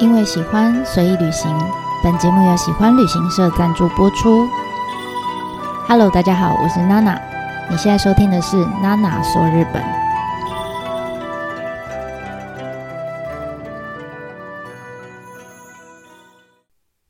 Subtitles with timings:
[0.00, 1.54] 因为喜欢，随意旅行。
[2.02, 4.48] 本节目由喜欢旅行社赞助播出。
[5.86, 7.20] Hello，大家好，我是娜娜。
[7.70, 9.84] 你现在收听的是娜娜说日本。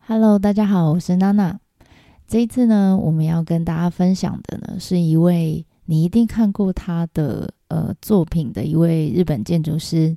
[0.09, 1.61] Hello，大家好，我是娜娜。
[2.27, 10.17] 这一次呢，我们要跟大家分享的呢，是一位你一定看过他的呃作品的一位日本建筑师，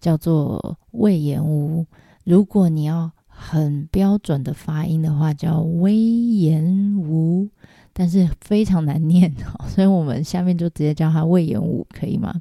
[0.00, 1.86] 叫做魏延吾。
[2.28, 7.48] 如果你要很标准的发音的话，叫威严武，
[7.94, 9.34] 但是非常难念，
[9.66, 12.34] 所以我们下面就直接叫他魏延武，可以吗？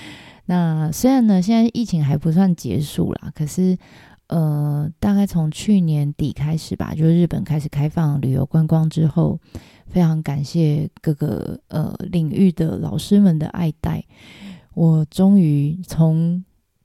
[0.46, 3.76] 那虽然呢，现在疫情还不算结束啦，可是
[4.28, 9.38] 呃，大概从去年底开始吧，就日本开始开放旅游观光之后，
[9.88, 14.02] 非常感谢各个呃领域的老师们的爱戴，
[14.72, 16.42] 我终于从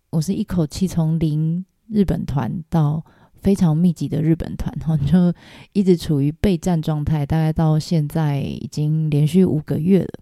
[0.10, 1.64] 我是一口气从零。
[1.90, 3.04] 日本团到
[3.42, 5.34] 非常密集的日本团，哈， 就
[5.74, 10.20] 一直处于备战状态，大概到现在已经连续五个月了。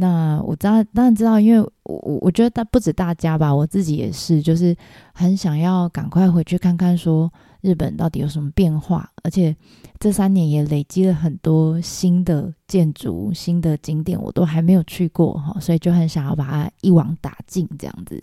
[0.00, 4.76] 那我当当然知道，因为我我觉得大不止大家吧，我自己也是，就是
[5.12, 7.28] 很想要赶快回去看看，说
[7.62, 9.56] 日本到底有什么变化，而且
[9.98, 18.22] 这三年也累积了很多新的建筑、新的景点，我都还没有去过，哈，所以就很想要把它一网打尽，这样子。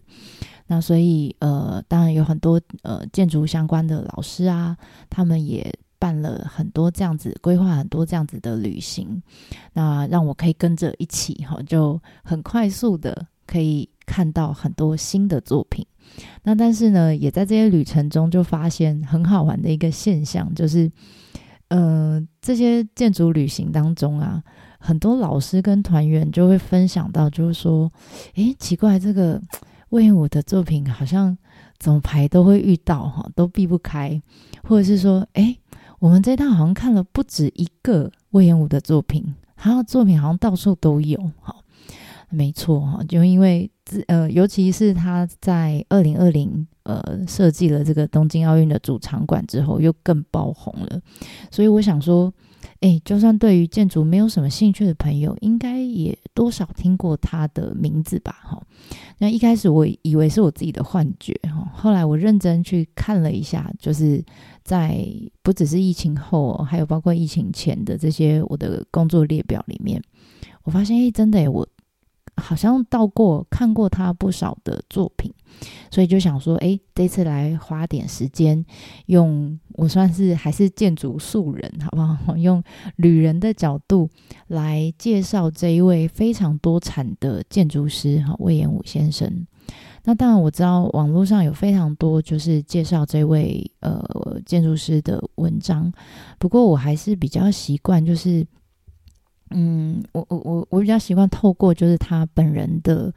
[0.68, 4.76] 那所以，呃，当然有很多呃建筑相关的老师啊，
[5.12, 9.22] 他们也办了很多这样子，规划很多这样子的旅行，
[9.74, 15.86] 那让我可以跟着一起哈，就很快速的可以看到很多新的作品。
[16.42, 20.92] 那但是呢，也在这些旅程中就发现很好玩的一个现象，就是，
[21.68, 24.44] 呃，这些建筑旅行当中啊，
[24.80, 27.92] 很多老师跟团员就会分享到，就是说，
[28.34, 29.40] 诶，奇怪这个。
[29.96, 31.38] 魏延武的作品好像
[31.80, 34.22] 怎么排都会遇到哈，都避不开，
[34.62, 35.58] 或者是说，哎，
[36.00, 41.56] 我们这趟好像看了不止一个魏延武的作品，他的作品好像到处都有哈。
[42.30, 43.72] 没错哈，就因为
[44.08, 51.00] 呃，尤其是他在二零二零呃设计了这个东京奥运的主场馆之后，又更爆红了，
[51.50, 52.34] 所以我想说。
[52.82, 58.36] 诶，就算对于建筑没有什么兴趣的朋友，应该也多少听过他的名字吧？
[58.44, 58.62] 哈，
[59.18, 64.24] 那一开始我以为是我自己的幻觉，哈，后来我认真去看了一下，就是
[64.64, 65.08] 在
[65.42, 70.02] 不只是疫情后，还有包括疫情前的这些我的工作列表里面，
[70.64, 71.68] 我发现，诶，真的，我。
[72.38, 75.34] 好像到过看过他不少的作品，
[75.90, 78.66] 所以就想说，哎，这次来花点时间，
[79.06, 82.36] 用我算是还是建筑素人，好不好？
[82.36, 82.62] 用
[82.98, 84.10] 旅人的角度
[84.48, 89.48] 来介绍这一位非常多产的建筑师哈，魏延武先生。
[90.04, 94.04] 那当然我知道网络上有非常多就是介绍这位呃
[94.46, 95.92] 建筑师的文章，
[96.38, 98.46] 不过我还是比较习惯就是。
[99.58, 103.14] 嗯，我我我我比较习惯透过就是他本人的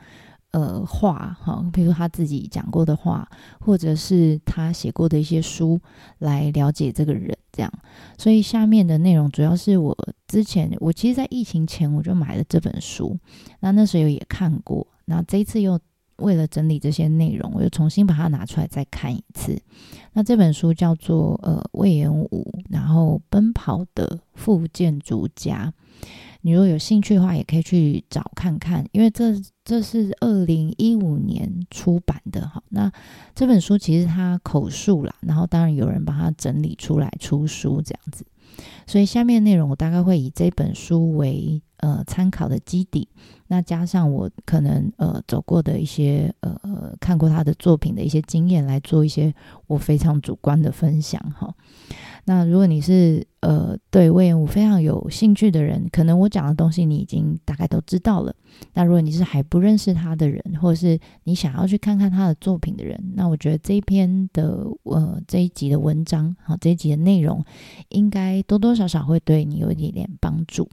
[0.52, 3.28] 呃话哈，比如他自己讲过的话，
[3.58, 5.80] 或者是他写过的一些书
[6.18, 7.72] 来了解这个人这样。
[8.16, 9.96] 所以下面的内容主要是我
[10.28, 13.18] 之前我其实，在疫情前我就买了这本书，
[13.58, 15.76] 那那时候也看过，那这一次又
[16.18, 19.60] 为了整理这些内容，我又重新把它拿出来再看一次。
[20.12, 25.72] 那这本书叫做呃魏延武，然后奔跑的副建筑家。
[26.42, 29.34] 你如果有兴趣的话，也可以去找看看，因为这
[29.64, 32.62] 这是二零一五年出版的哈。
[32.70, 32.90] 那
[33.34, 38.24] 这本书其实它口述啦，然后当然有人把它整理出来出书这样子。
[38.86, 43.06] 所以下面内容我大概会以这本书为呃参考的基底，
[43.46, 49.32] 那加上我可能呃走过的一些呃看过他的作品的一些经验来做一些
[49.66, 51.54] 我非常主观的分享哈。
[52.28, 58.34] 那如果你是呃对魏延武非常有兴趣的人，可能我讲的东西你已经大概都知道了。
[58.74, 67.42] 那如果你是还不认识他的人，或者是你想要去看看他的作品的人，那我觉得这一篇的呃这一集的文章，好这一集的内容，
[67.88, 70.68] 应该多多少少会对你有一点点帮助。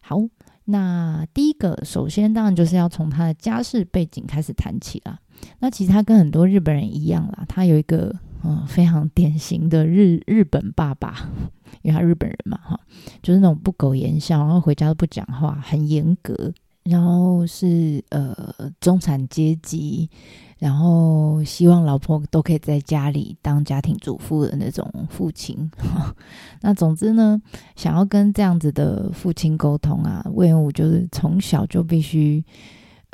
[0.00, 0.22] 好，
[0.64, 5.20] 那第一个首先当然就是要从他的家世背景开始谈起啦。
[5.58, 8.16] 那其实他跟很多日本人一样啦，他有一个。
[8.46, 11.30] 嗯，非常典型的日日本爸爸，
[11.80, 12.78] 因为他日本人嘛，哈，
[13.22, 16.52] 就是那种不苟言笑，然后回家都不讲话，很严格，
[16.82, 18.36] 然后是呃
[18.80, 20.10] 中产阶级，
[20.58, 25.70] 然后希望老婆都可以在家里当家庭主妇的那种父亲。
[26.60, 27.40] 那总之呢，
[27.76, 32.44] 想要跟这样子的父亲沟通啊，魏武就是从小就必须。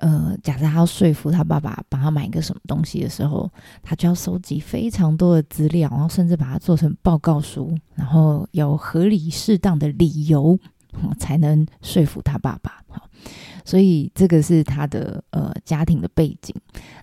[0.01, 3.51] 呃，假设他要说服他爸爸帮他买一个什么东西的时候，
[3.83, 10.59] 他就要收集非常多的资料，然后甚至把它做成报告书，然后有合理适当的理由，
[11.19, 12.83] 才能说服他爸爸。
[12.89, 13.09] 好。
[13.63, 16.55] 所以这个是他的呃家庭的背景，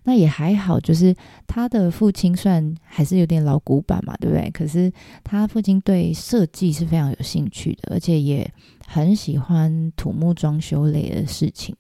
[0.04, 4.50] 那也还好，就是他的父亲算还是有点老古板嘛，对不对？
[4.50, 4.92] 可是
[5.24, 8.52] 他父亲对设计是非常有兴趣的，而且也
[8.88, 11.76] 很喜欢土木装修类的事情，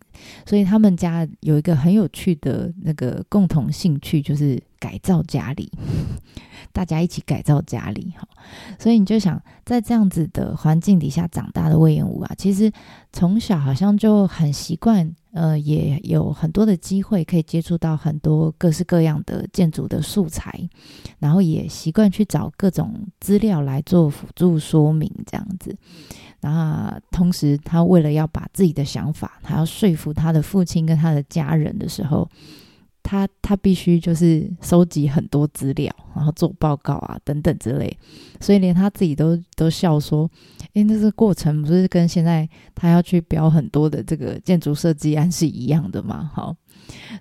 [0.45, 5.69] 所以他们家有一个很有趣的那个共同兴趣，就是改造家里。
[6.77, 8.27] 大家一起改造家里哈，
[8.77, 12.71] 所以你就想在这样子的环境底下长大的魏延武啊，其实
[13.11, 20.69] 从小好像就很习惯，呃，也有很多的机会可以接触到很多各式各样的建筑的素材，
[21.17, 25.75] 然后也习惯去找各种资料来做辅助说明这样子。
[26.39, 32.29] 然后同时，他为了要把自己的想法，他要说服他的父亲跟他的家人的时候。
[33.09, 37.97] 他他必须就是收集很多资料，然后做报告啊等等之类，
[38.41, 40.29] 所以连他自己都都笑说
[40.75, 46.53] ：“诶，那个过程不是跟现在他要去标很多的这个建筑设计案是一样的嘛？”好，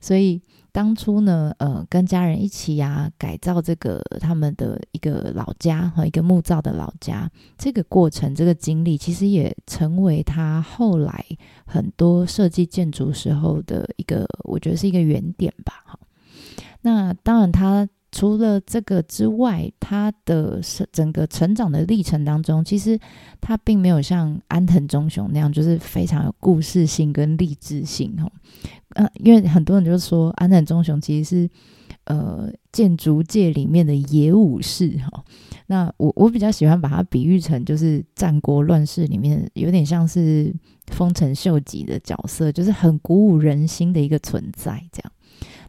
[0.01, 0.43] 所以。
[0.77, 11.25] 当初呢，呃，跟家人一起呀，改造这个他们的一个老家和一个木造的老家，这个过程，这个经历，其实也成为他后来
[11.65, 15.83] 很多设计建筑时候的一个，我觉得是一个原点吧。
[15.87, 15.99] 哈，
[16.83, 17.89] 那当然他。
[18.17, 20.59] 除了这个之外，他的
[20.91, 22.99] 整个成长的历程当中，其实
[23.43, 28.33] 他并没有像安藤忠雄那样，就是非常有故事性跟励志性哦。
[28.95, 31.51] 呃，因为很多人就说安藤忠雄其实是
[32.05, 35.23] 呃建筑界里面的野武士哈。
[35.67, 40.51] 那我我比较喜欢把它比喻成就是战国乱世里面有点像是
[40.87, 45.13] 丰臣秀吉的角色，就是很鼓舞人心的一个存在这样。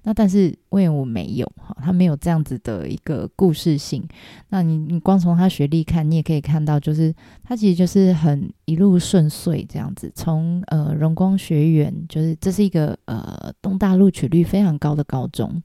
[0.04, 4.08] 那但是魏延武没有哈，他没有这样子的一个故事性。
[4.50, 10.10] 那你你光从他学历看，你也可以看到，就是他其实就是很一路顺遂这样子。
[10.16, 15.62] 从呃荣光学院，就是这是一个呃东大录取率非常高的高中。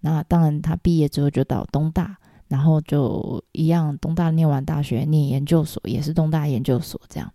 [0.00, 2.16] 那当然他毕业之后就到东大，
[2.48, 7.32] 然后就一样东大念完大学念研究所，也是东大研究所这样。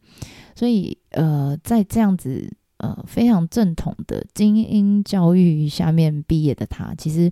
[0.56, 2.52] 所以呃在这样子。
[2.84, 7.32] 呃，非常正统的精英教育下面毕业的他，其实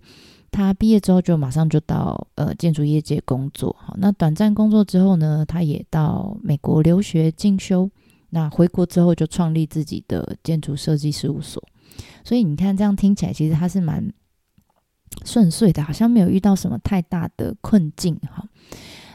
[0.50, 3.76] 他毕业之后就马上就到呃建筑业界工作。
[3.78, 7.92] 好，那短暂工作之后呢，他也到美国留学进修。
[8.30, 11.62] 那回国之后就创立自己的建筑设计事务所。
[12.24, 14.10] 所以你看，这样听起来其实他是蛮
[15.26, 18.48] 顺遂的，好像没有遇到什么太大的困境哈。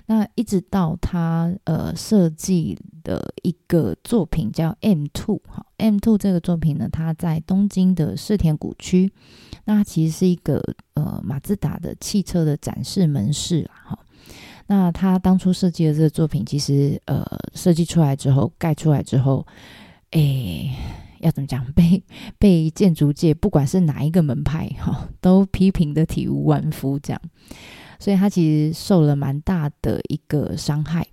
[0.07, 9.13] 那一直到他呃设计的一个作品叫 M Two 哈，M Two 这个作品呢，它在东京的世田谷区，
[9.65, 10.63] 那其实是一个
[10.95, 13.99] 呃马自达的汽车的展示门市啦哈。
[14.69, 17.25] 那他当初设计的这个作品，其实呃
[17.55, 19.47] 设计出来之后，盖出来之后，
[20.11, 20.75] 哎，
[21.21, 21.65] 要怎么讲？
[21.73, 22.03] 被
[22.39, 27.21] 被建筑界不管是哪一个门派哈，都批评的体无完肤这样。
[27.99, 31.07] 所以他其实受了蛮大的一个伤害。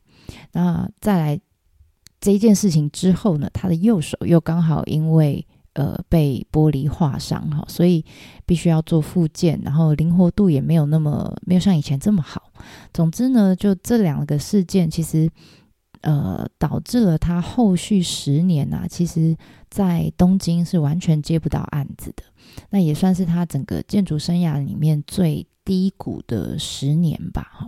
[0.53, 1.39] 那再来
[2.19, 8.03] 这一件事情之后呢，他的右手又刚好因为呃被玻璃划伤哈，所以
[8.45, 12.51] 必须要做复健，然后灵活度也没有那么没有像以前这么好。
[12.93, 15.29] 总之呢，就这两个事件，其实
[16.03, 19.35] 呃导致了他后续十年啊，其实
[19.69, 22.23] 在东京是完全接不到案子的。
[22.69, 25.45] 那也算是他整个建筑生涯里面最。
[25.65, 27.67] 低谷的十年吧，哈，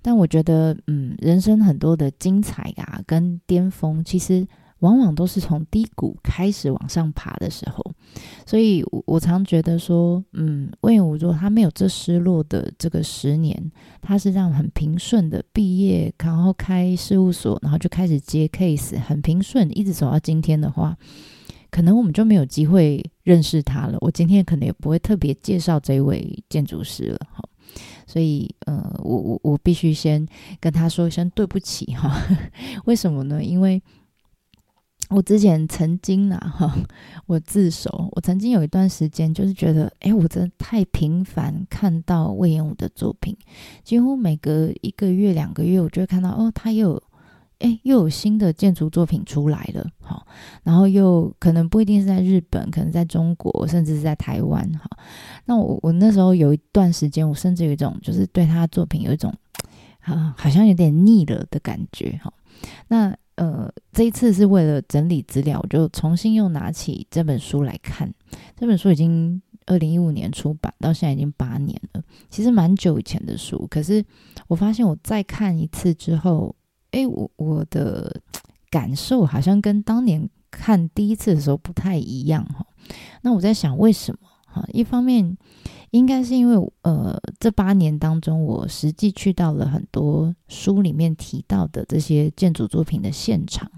[0.00, 4.48] 但我觉得，嗯，人生很多的精彩啊，跟巅峰，其实
[4.80, 7.82] 往往都是从低谷开始往上爬的时候。
[8.44, 13.70] 所以，我常觉得说，嗯，魏延武若他没有这失落的这个十年，
[14.00, 20.96] 他是这样很平顺的毕业，然后开事务所，然后就开始接 case，很平顺，一直走到今天的话。
[21.70, 23.96] 可能我们就没有机会认识他了。
[24.00, 27.44] 我今天可能也不会特别介绍这位建筑师了，哈。
[28.08, 30.26] 所以，呃，我我我必须先
[30.58, 32.20] 跟他说一声对不起，哈。
[32.86, 33.44] 为什么呢？
[33.44, 33.80] 因为
[35.10, 36.74] 我之前曾经啊，哈，
[37.26, 38.08] 我自首。
[38.12, 43.36] 我曾经有一段时间就是觉得，哎，我真的太频繁看到魏延武的作品，
[43.84, 47.00] 几乎每隔一个月、两个月，我就会看到，哦，他又。
[47.58, 50.26] 哎，又有新的建筑作品出来了，好，
[50.62, 54.88] 然后又可能不一定是在日本，可能在中国，甚至是在台湾，哈。
[55.44, 59.30] 那我我那时候有一段时间，我甚至有一种就是对他的作品有一种
[60.00, 62.32] 啊，好像有点腻了的感觉，哈。
[62.88, 68.12] 那呃，这一次是为了整理资料，我就重新又拿起这本书来看。
[68.54, 73.66] 这本书已经二零一五年出版，到现在已经八年了，其实蛮久以前的书。
[73.70, 74.04] 可是
[74.46, 76.54] 我发现我再看一次之后，
[76.90, 78.14] 哎，我我的
[78.68, 82.66] 感受好像跟当年看第一次的时候不太一样哈。
[83.22, 84.28] 那我在想为什么？
[84.50, 85.36] 哈，一方面。
[85.90, 93.68] 应该是因为，呃，这八年当中，我实际去到了很多书里面提到的这些建筑作品的现场。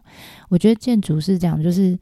[0.51, 1.99] 我觉得建筑是这样，就是，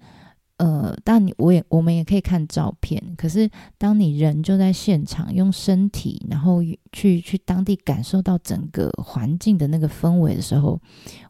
[0.57, 3.49] 呃，当你我也我们也可以看照片，可是
[3.79, 6.59] 当你人就在现场，用身体，然后
[6.91, 10.81] 去去当地感受到整个环境的那个氛围的时候，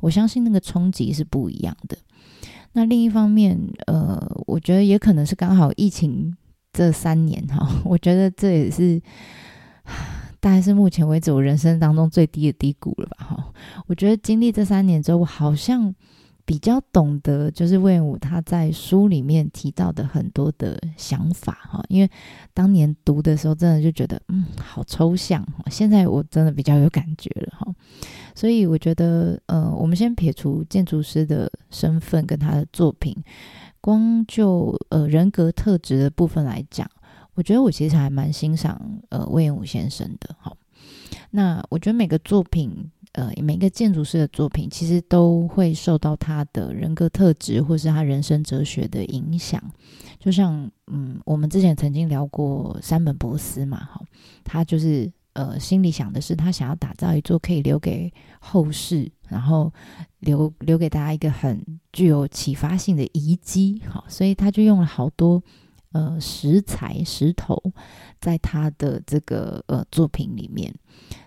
[0.00, 1.98] 我相信那个冲击是不一样的。
[2.72, 6.34] 那另一方面，呃，我觉得也可能是刚好疫情。
[6.72, 9.00] 这三年哈， 我觉得这也是
[10.40, 13.52] 大概是目前为止我人生当中最低的低谷了吧哈。
[13.86, 15.94] 我觉得经历这三年之后，我好像
[16.46, 21.84] 比较懂得，就是魏武他在书里面提到的很多的想法哈。
[21.88, 22.10] 因为
[22.54, 25.46] 当年读的时候，真的就觉得嗯，好抽象。
[25.70, 27.66] 现在我真的比较有感觉了哈。
[28.34, 33.14] 所以我觉得，呃，我们先撇除建筑师的身份跟他的作品。
[33.80, 36.88] 光就呃人格特质的部分来讲，
[37.34, 40.34] 我觉得我其实还蛮欣赏呃魏延武先生的。
[40.38, 40.56] 好，
[41.30, 49.62] 那我觉得每个作品，呃每个建筑师的作品，其实都会受到他的人格特质或是他人生哲学的影响。
[50.18, 54.00] 就像嗯，我们之前曾经聊过山本博斯嘛，哈，
[54.44, 55.10] 他就是。
[55.32, 59.72] 呃，心里想的是，他想要打造一座可以留给后世，然后
[60.18, 63.80] 留留给大家一个很具有启发性的遗迹。
[63.88, 65.42] 好，所以他就用了好多
[65.92, 67.60] 呃石材、石头，
[68.20, 70.74] 在他的这个呃作品里面。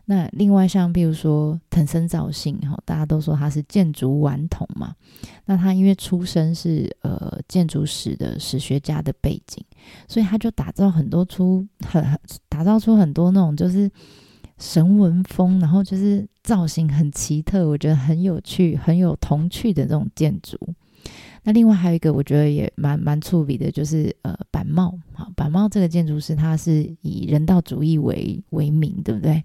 [0.06, 4.94] 那另外像比如说藤森造信哈，大家都说他是建筑顽童嘛。
[5.46, 9.64] 那他因为出身是呃建筑史的史学家的背景，
[10.08, 13.90] 所以他就打造很多出很打造出很多那种就是
[14.64, 20.58] 神文风，然后就是造型很奇特，我觉得很有趣、很有童趣的这种建筑。
[21.44, 29.44] 那另外还有一个我觉得也蛮蛮触笔的，就是呃板茂啊，板茂这个建筑师他是以人道主义为为名，对不对？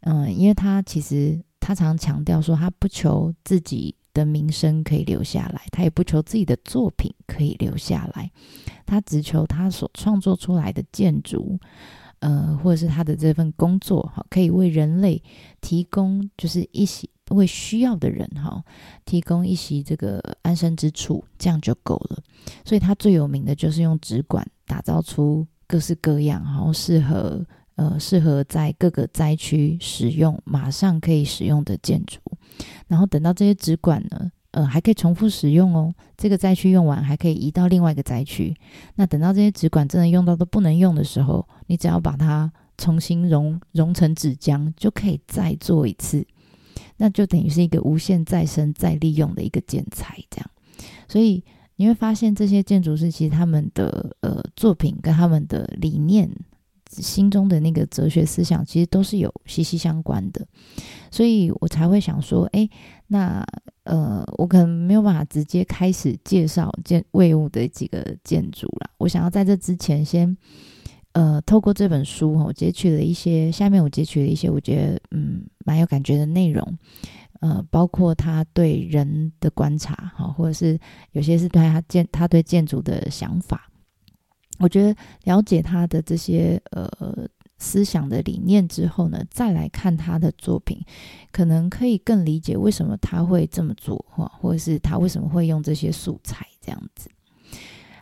[0.00, 8.30] 嗯，因为他其实他常强调说，他不求自己的名声可以留下来，他也不求自己的作品可以留下来，
[8.84, 11.58] 他只求他所创作出来的建筑，
[12.22, 15.22] 呃，或者是他的这份工作，哈，可以为人类
[15.60, 17.06] 提供就是一些。
[17.30, 18.62] 为需要的人哈
[19.06, 22.18] 提供一席这个安身之处，这样就够了。
[22.62, 27.42] 所以他最有名的就是用纸管打造出各式各样，然后适合
[27.76, 32.18] 呃适合在各个灾区使用，马上可以使用的建筑。
[32.86, 35.92] 然后等到这些纸管呢，呃还可以重复使用哦。
[36.16, 38.54] 这个灾区用完还可以移到另外一个灾区。
[38.94, 46.26] 那等到这些纸管真的用到都不能用的时候，你只要把它重新熔熔成纸浆，就可以再做一次。
[46.96, 50.50] 那就等于是一个无限再生、再利用的一个建材，这样。
[51.08, 51.42] 所以
[51.76, 56.30] 你会发现，这些建筑师其实他们的呃作品跟他们的理念、
[57.00, 60.46] 心中的那个哲学思想，其实都是有息息相关的。
[61.10, 62.68] 所以我才会想说，哎，
[63.06, 63.44] 那
[63.84, 68.90] 呃，我可能没有办法直接开始介绍建魏物的几个建筑了。
[68.98, 70.36] 我想要在这之前先。
[71.14, 76.78] 呃，透过这本书，我截取了一些，下面我截取了一些，我觉得嗯蛮有感觉的内容，
[77.40, 80.80] 呃，包括他对人的观察，哈，或者是
[81.10, 83.70] 有些是对他建他对建筑的想法，
[84.62, 86.88] 我觉得了解他的这些呃
[87.58, 90.80] 思想的理念之后呢，再来看他的作品，
[91.32, 97.10] 可能可以更理解为什么他会这么做，哈，或者是他为什么会用这些素材这样子。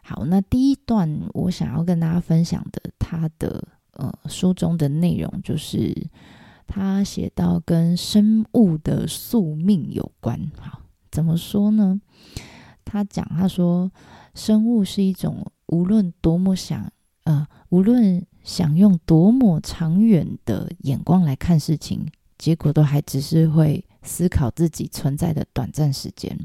[0.03, 5.95] 好，那第一段我想要跟大家分享的，他的呃书中的内容就是
[6.67, 10.39] 他写到跟生物的宿命有关。
[10.59, 12.01] 好，怎么说呢？
[12.85, 13.91] 他讲他说，
[14.35, 16.93] 生物是一种无论多么想
[17.25, 22.07] 呃，无论想用多么长远的眼光来看事情，
[22.39, 26.37] 结果都还只是会思考自己存在的短暂时间，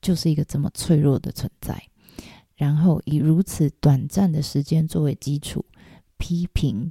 [0.00, 1.82] 就是一个这么脆弱的存在。
[2.54, 5.64] 然后以如此短暂的时间作为基础，
[6.16, 6.90] 批评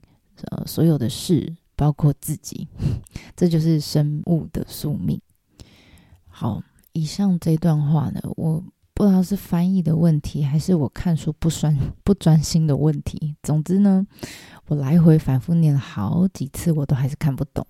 [0.49, 2.67] 呃所有的事，包括自己，
[3.35, 5.19] 这就是生物的宿命。
[6.27, 6.61] 好，
[6.91, 8.61] 以上这段话呢，我
[8.93, 13.35] 不知道是翻译的问题，还是我看书不专 不专心的问题。
[13.41, 14.05] 总之呢，
[14.67, 17.65] 我来回反复念了好几次，我都还是看不懂。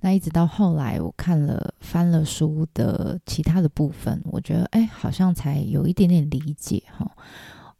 [0.00, 7.10] 那一直到后来，我看了翻了书的其他的部分，我觉得哎，好像才有一点点理解哈。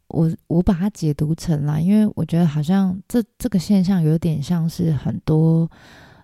[0.07, 5.69] 我我把它解读成了，因为我觉得好像这这个现象有点像是很多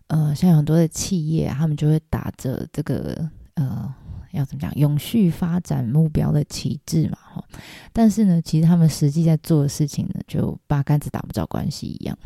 [0.07, 3.93] 呃，像很多的企业，他们就会打着这个呃。
[4.37, 4.73] 要怎么讲？
[4.75, 7.43] 永续发展目标的旗帜嘛，哈。
[7.91, 12.17] 但是呢，其实他们实际在做的事情呢，就八竿子打不着关系一样。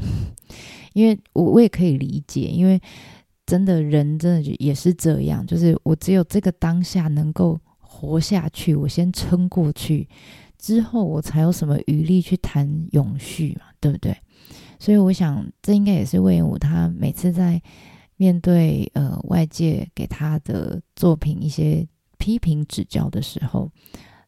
[0.94, 2.80] 因为我我也可以理解，因为
[3.46, 10.08] 真的人真的也是这样，就是我只有这个当下能够活下去，我先撑过去，
[10.58, 14.16] 之后我才有什么余力去谈永续嘛，对不对？
[14.80, 17.62] 所以我想，这应该也是魏延武他每次在。
[18.18, 21.84] 面对呃外界给他的作品一些
[22.22, 23.72] 批评指教的时候，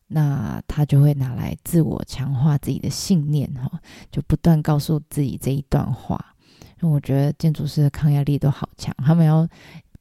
[0.07, 3.79] 那他就会拿来自我强化自己的信念哈，
[4.11, 6.35] 就不断告诉自己这一段话。
[6.81, 9.47] 因为我觉得建筑师的抗压力都好强，他们要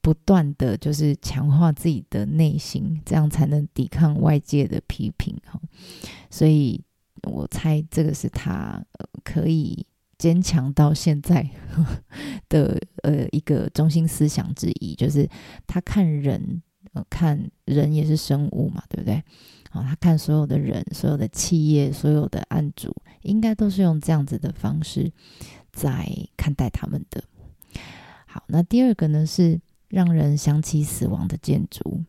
[0.01, 5.61] 不断的就是强化自己的内心，这样才能抵抗外界的批评哈。
[6.31, 6.83] 所以
[7.25, 8.83] 我猜这个是他
[9.23, 9.87] 可以。
[10.19, 11.45] 坚强到现在
[12.49, 15.29] 的呃一个中心思想之一，就是
[15.67, 16.63] 他看人，
[17.09, 19.23] 看人也是生物嘛，对不对？
[19.71, 25.13] 好，他看所有的人、所有的企业、所有的案主，应该都是用这样子的方式
[25.73, 26.07] 在
[26.37, 27.23] 看待他们的。
[28.27, 32.03] 好，那第二个呢是让人想起死亡的建筑。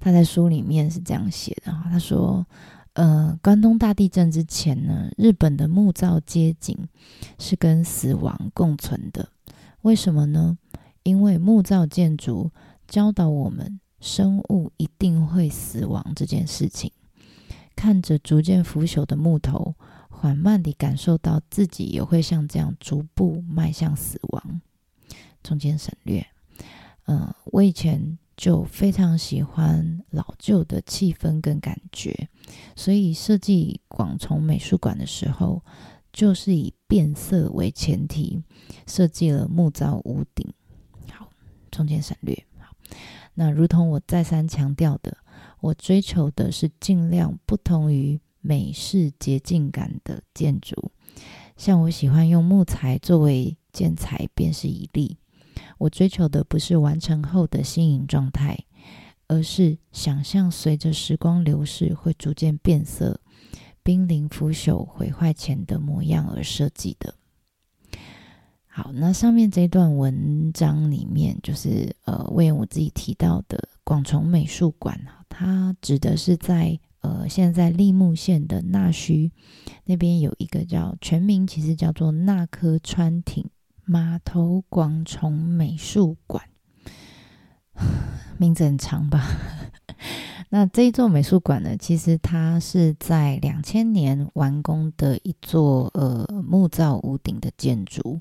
[0.00, 2.46] 他在书里面是这样写的哈，他说。
[2.94, 6.76] 呃，关东大地震之前呢，日本的木造街景
[7.38, 9.28] 是跟死亡共存的。
[9.82, 10.58] 为什么呢？
[11.04, 12.50] 因为木造建筑
[12.90, 16.92] 教导我们，生物一定会死亡这件事情。
[17.74, 19.74] 看着逐渐腐朽的木头，
[20.10, 24.60] 缓慢地感受到自己也会像这样逐步迈向死亡。
[25.42, 26.26] 中间省略。
[27.06, 28.18] 嗯，我以前。
[28.36, 32.30] 就非常喜欢老旧的气氛跟感觉，
[32.74, 35.62] 所以设计广重美术馆的时候，
[36.10, 38.42] 就是以变色为前提，
[38.86, 40.50] 设计了木造屋顶。
[41.12, 41.28] 好，
[41.70, 42.46] 中间省略。
[43.40, 45.16] 那如同我再三强调的，
[45.60, 50.92] 我追求的是尽量不同于美式洁净感的建筑，
[51.56, 55.16] 像我喜欢用木材作为建材，便是一例。
[55.78, 58.58] 我追求的不是完成后的新颖状态，
[59.26, 63.18] 而是想象随着时光流逝会逐渐变色、
[63.82, 67.14] 濒临腐朽、毁坏前的模样而设计的。
[68.82, 79.30] 好，那上面这段文章里面，就是呃，为我自己提到的广重美术馆啊，它指的是在呃，现在在立木县的那须
[79.84, 83.44] 那边有一个叫全名，其实叫做那科川町。
[83.84, 86.42] 码头广重美术馆，
[88.38, 89.26] 名字很长吧？
[90.52, 91.76] 那这一座美术馆呢？
[91.76, 98.18] 其实它是在两千年完工的一座呃木造屋顶的建筑。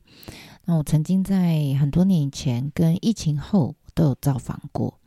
[0.70, 5.00] 那我曾经在很多年以前跟疫情后都有造访过。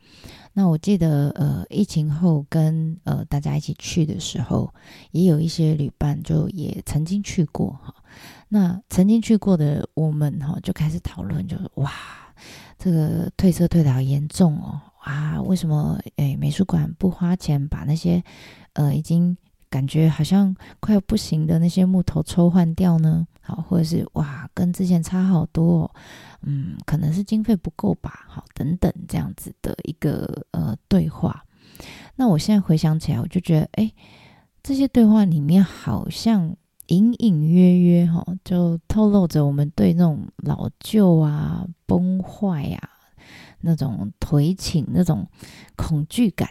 [0.51, 4.73] 那我记得呃疫情后跟呃大家一起去的时候，
[5.11, 7.95] 也有一些旅伴就也曾经去过哈。
[8.49, 11.89] 那曾经去过的我们哈，就开始讨论，就是哇，
[12.77, 18.21] 这个褪色褪的好严重哦，哇，为什么诶美术馆不花钱把那些
[18.73, 19.37] 呃已经
[19.73, 23.25] 感觉好像快要不行的那些木头抽换掉呢？
[23.41, 25.91] 好，或者是哇，跟之前差好多，哦
[26.43, 31.43] 嗯，可能是经费不够吧，好，等等这样子的一个呃对话。
[32.15, 33.91] 那我现在回想起来，我就觉得，哎，
[34.61, 36.55] 这些对话里面好像。
[36.87, 42.89] 隐隐约约，哈，就透露着我们对那种老旧啊、崩坏啊、
[43.61, 45.25] 那种颓倾、那种
[45.77, 46.49] 恐惧感。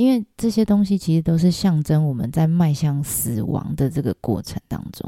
[0.00, 5.06] 因为这些东西其实都是象征我们在迈向死亡的这个过程当中。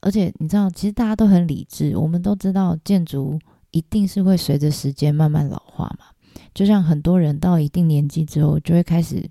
[0.00, 3.40] 而且你知道，其实大家都很理智，我们都知道建筑
[3.72, 6.06] 一定是会随着时间慢慢老化嘛。
[6.54, 9.28] 就像很多人到一定年纪之后，就会开始。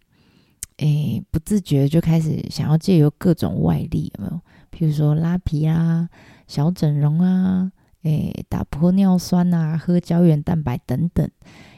[0.77, 4.41] 诶，不自觉就开始想要借由各种外力，有没有？
[4.75, 6.09] 譬如说拉皮啊、
[6.47, 11.29] 小整容啊、诶打玻尿酸啊、喝胶原蛋白等等，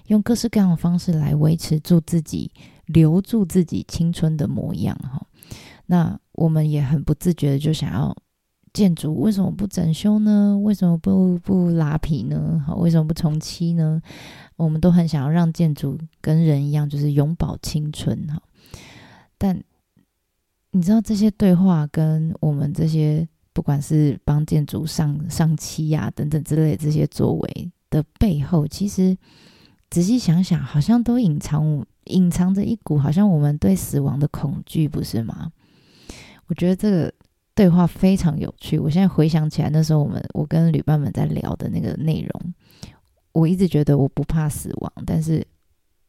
[0.08, 2.50] 用各式各样的方式来维持住自己、
[2.86, 4.98] 留住自己青春的模样。
[4.98, 5.26] 哈，
[5.88, 8.16] 那我们也很不自觉的就想要
[8.74, 10.58] 建筑为什么不整修呢？
[10.60, 12.64] 为什么不不拉皮呢？
[12.66, 14.02] 好，为什么不重漆呢？
[14.58, 18.28] 我们都很想要让建筑跟人一样，就是永葆青春。
[18.28, 18.42] 哈。
[19.38, 19.62] 但
[20.72, 29.18] 你知道这些对话跟我们这些不管是帮建筑上上漆呀等等之类这些作为的背后，其实
[29.90, 35.52] 仔细想想，好像都隐藏隐藏着一股好像我们对死亡的恐惧，不是吗？
[36.48, 37.14] 我觉得这个
[37.54, 38.78] 对话非常有趣。
[38.78, 42.54] 我现在回想起来，那时候我们我跟旅伴们在聊的那个内容，
[43.32, 45.46] 我一直觉得我不怕死亡，但是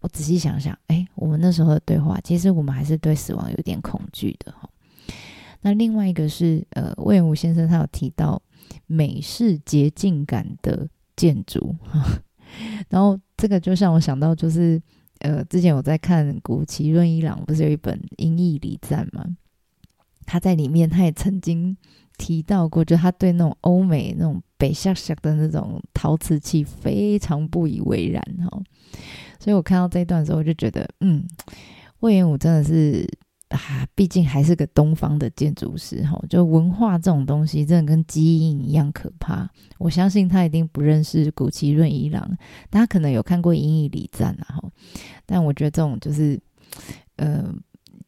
[0.00, 4.68] 我仔细想想，哎，我们那时候的对话，其实我们还是对死亡有点恐惧的哈。
[5.62, 8.40] 那另外一个是，呃，魏武先生他有提到
[8.86, 10.86] 美式洁净感的
[11.16, 11.74] 建筑，
[12.88, 14.80] 然后这个就像我想到，就是
[15.20, 19.24] 呃，之前我在看古奇润一郎不是有一本《英译礼赞》吗？
[20.24, 21.76] 他在里面他也曾经
[22.18, 28.62] 提到过，就他对那种欧美那种北下下的那种陶瓷器非常不以为然哈。
[29.38, 31.24] 所以我看到这一段的时候，我就觉得，嗯，
[32.00, 33.06] 魏延武真的是。
[33.48, 39.48] 啊，毕竟还是个东方的建筑师哈，就文化这种东西，真的跟基因一样可怕。
[39.78, 42.28] 我相信他一定不认识古奇润一郎，
[42.70, 44.70] 大家可能有看过《英译礼赞》啊哈。
[45.24, 46.40] 但我觉得这种就是，
[47.16, 47.54] 呃，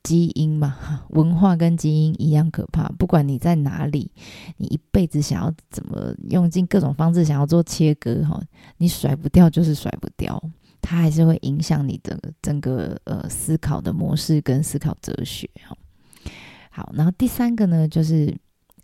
[0.03, 2.88] 基因嘛，文化跟基因一样可怕。
[2.98, 4.11] 不管你在哪里，
[4.57, 8.42] 你一辈子想要怎么用尽各种方式想要做切割哈，
[8.79, 10.42] 你甩不掉就是甩不掉。
[10.88, 15.77] 它还是会影响你的整个呃思考的模式跟思考哲学哈。
[16.70, 18.35] 好，然后第三个呢，就是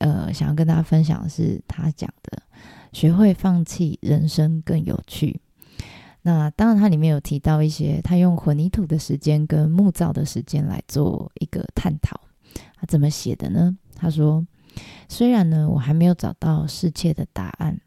[0.01, 2.43] 呃想要跟大家分享的是他讲的，
[2.93, 5.41] 学会放弃，人生更有趣。
[6.21, 12.21] 那当然，它里面有提到一些，他用混凝土的时间跟木造的时间来做一个探讨。
[12.77, 13.75] 他怎么写的呢？
[13.97, 14.47] 他说
[15.09, 17.81] ：“虽然呢，我还没有找到世界的答案，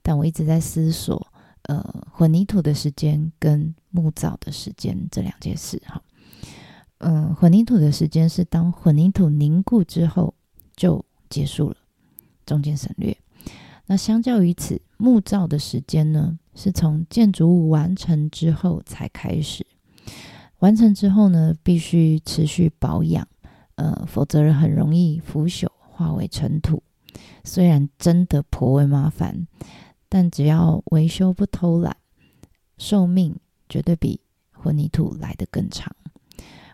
[0.00, 1.26] 但我一直在思索。”
[1.68, 6.02] 呃，混凝土的时间跟木造的时间这两件事，哈，
[6.96, 10.32] 嗯，混凝土的时间是当混凝土凝固之后
[10.74, 11.76] 就结束了，
[12.46, 13.14] 中间省略。
[13.84, 19.66] 那相较于此，木造的时间呢，是从建筑物完成之后才开始，
[20.60, 23.28] 完成之后呢，必须持续保养，
[23.74, 26.82] 呃，否则很容易腐朽化为尘土，
[27.44, 29.46] 虽然真的颇为麻烦。
[30.08, 31.96] 但只要维修不偷懒，
[32.78, 33.36] 寿命
[33.68, 34.20] 绝对比
[34.52, 35.94] 混凝土来得更长。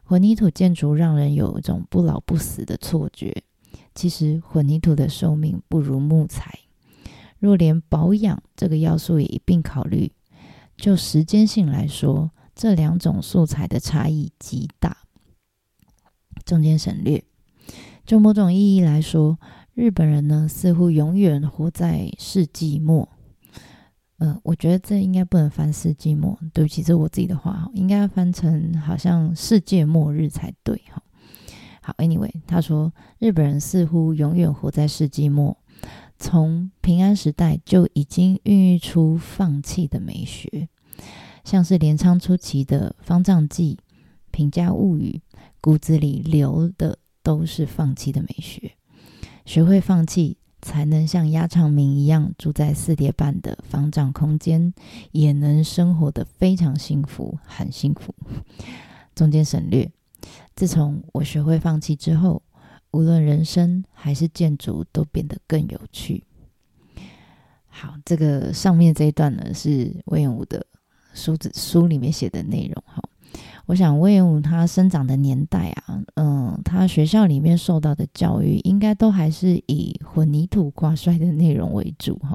[0.04, 3.42] 混凝土建筑让人有一种不老不死的错觉，
[3.94, 6.58] 其实混凝土的寿命不如木材。
[7.38, 10.12] 若连保养这个要素也一并考虑，
[10.76, 14.96] 就时间性来说，这两种素材的差异极大。
[16.44, 17.24] 中间省略。
[18.06, 19.38] 就某种意义来说，
[19.72, 23.08] 日本人呢似乎永远活在世纪末。
[24.18, 31.02] 嗯，我觉得这应该不能翻世纪末，对不起，这是我自己的话，应该翻成好像世界末日才对哈。
[31.82, 35.58] 好，Anyway，他说日本人似乎永远活在世纪末，
[36.16, 40.68] 从平安时代就已经孕育出放弃的美学，
[41.42, 43.78] 像是镰仓初期的方丈记、
[44.30, 45.20] 平家物语，
[45.60, 48.72] 骨子里流的都是放弃的美学，
[49.44, 50.38] 学会放弃。
[50.64, 54.72] 才能像鸭长明一样住在四叠半的方丈空间，
[55.12, 58.14] 也能生活的非常幸福，很幸福。
[59.14, 59.88] 中间省略。
[60.56, 62.42] 自从我学会放弃之后，
[62.92, 66.24] 无论人生还是建筑，都变得更有趣。
[67.68, 70.66] 好，这个上面这一段呢，是魏永武的
[71.12, 72.82] 书子书里面写的内容。
[72.86, 73.02] 哈。
[73.66, 82.34] 我想魏延武他生长的年代啊，嗯，他学校里面受到的教育应该都还是以混凝土挂帅的内容为主哈。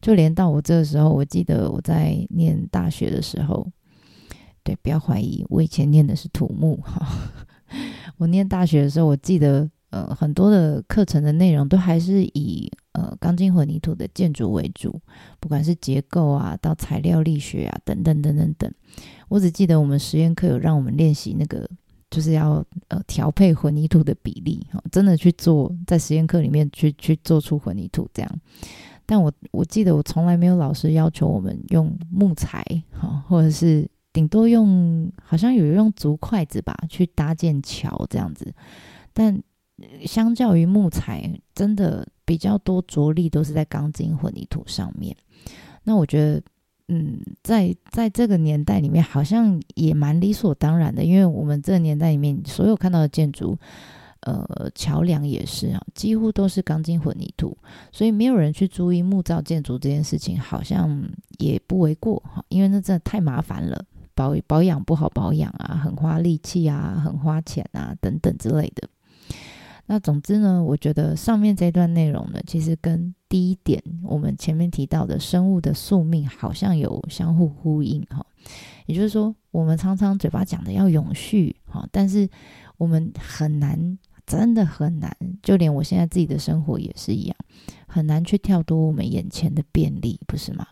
[0.00, 3.66] 就连到我这个时候，我记得我在念大学的时候，
[4.62, 7.06] 对，不要怀疑，我以前念的是土木哈。
[8.18, 15.00] 我念大学的时候，我记得呃很多的课程的内容都还是以呃钢筋混凝土的建筑为主，
[15.40, 18.72] 不管是结构啊，到材料力学啊，等等等等等。
[19.32, 21.66] 我只记得我们实验课有让我们练习那个，
[22.10, 28.30] 就是要呃调配混凝土的比例哈，真的去做在实验课里面去去做出混凝土这样。
[29.06, 38.52] 但我我记得我从来没有老师要求我们用木材哈，或者是顶多用好像有用竹筷子吧去搭建桥这样子。
[39.14, 39.42] 但
[40.04, 45.16] 相较于木材，真的比较多着力都是在钢筋混凝土上面。
[45.84, 46.42] 那我觉得。
[46.88, 53.56] 嗯，在在这个年代里面，好像也蛮理所当然的，因为我们这个年代里面所有看到的建筑，
[54.20, 57.56] 呃，桥梁也是啊，几乎都是钢筋混凝土，
[57.90, 61.02] 所以没有人去注意木造建筑这件事情，好像
[61.38, 68.88] 也不为过哈，因为那真的太麻烦了，保保养不好保养啊，很花力气啊，很花钱啊，等等之类的。
[69.92, 78.24] 那总之呢，我觉得上面这段内容呢，其实跟第一点我们前面提到的生物的宿命好像有相互呼应哈。
[78.86, 82.26] 也就是说，我们常常嘴巴讲的要永续哈，但是
[82.78, 85.14] 我们很难真的很难。
[85.42, 87.36] 就连我现在自己的生活也是一样，
[87.86, 90.66] 很难去跳脱我们眼前的便利，不是吗？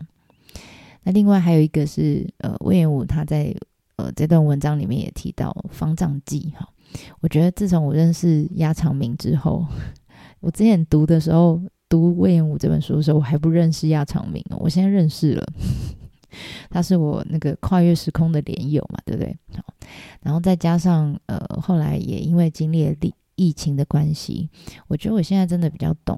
[1.03, 3.55] 那另外还有一个是，呃，魏延武他在
[3.97, 6.67] 呃这段文章里面也提到方丈记哈。
[7.19, 9.65] 我觉得自从我认识鸭长明之后，
[10.39, 15.45] 我之前读的时候读魏延武这本书的时候，我还不认识鸭长明，我现在认识了。
[16.69, 19.37] 他是我那个跨越时空的连友嘛，对不对？
[20.21, 24.49] 然后再加上呃，后来也因为经历了疫疫情的关系，
[24.87, 26.17] 我觉得我现在真的比较懂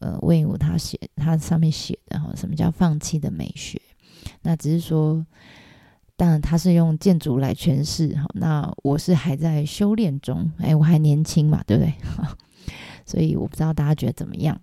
[0.00, 3.80] 呃魏延武他写他上面写的哈，什么叫放弃的美学？
[4.42, 5.24] 那只是说，
[6.16, 8.26] 当然他是用建筑来诠释哈。
[8.34, 11.94] 那我是还在修炼中，哎，我还年轻嘛，对不对？
[13.04, 14.60] 所以我不知道大家觉得怎么样。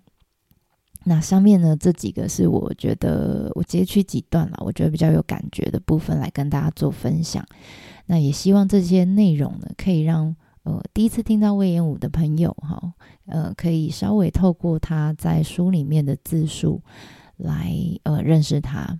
[1.04, 7.44] 那上面呢，这几个是我觉得我截取几段了，我觉得比较有感觉的部分来跟大家做分享。
[8.06, 12.94] 那也希望这些内容呢，可以让呃第一次听到魏延武的朋友哈，
[13.26, 16.80] 呃，可以稍微透过他在书里面的自述
[17.36, 17.72] 来
[18.04, 18.98] 呃认识他。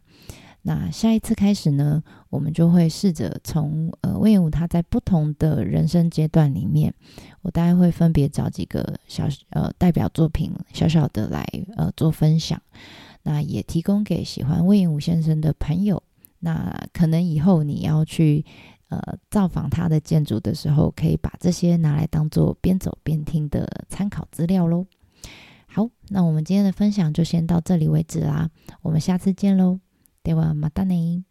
[0.64, 6.94] 那下一次开始呢，我们就会试着从呃魏延武他在不同的人生阶段里面，
[7.42, 11.44] 我大概会分别找几个小呃代表作品小小的来
[11.76, 12.62] 呃做分享，
[13.24, 16.00] 那也提供给喜欢魏延武先生的朋友，
[16.38, 18.44] 那可能以后你要去
[18.88, 24.86] 呃造访他的建筑的时候，可以把这些拿来当做边走边听的参考资料喽。
[25.66, 28.48] 好，那我们今天的分享就先到这里为止啦，
[28.82, 29.80] 我们下次见喽。
[30.24, 31.22] ではまたね